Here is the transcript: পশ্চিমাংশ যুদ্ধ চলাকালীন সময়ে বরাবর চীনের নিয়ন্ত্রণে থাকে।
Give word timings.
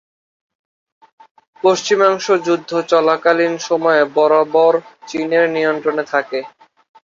পশ্চিমাংশ 1.63 2.25
যুদ্ধ 2.45 2.71
চলাকালীন 2.91 3.53
সময়ে 3.67 4.03
বরাবর 4.15 4.73
চীনের 5.07 5.45
নিয়ন্ত্রণে 5.55 6.03
থাকে। 6.13 6.39